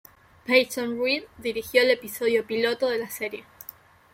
Peyton 0.47 0.97
Reed 0.99 1.25
dirigió 1.37 1.83
el 1.83 1.91
episodio 1.91 2.43
"Piloto" 2.47 2.89
de 2.89 2.97
la 2.97 3.09
serie. 3.11 3.43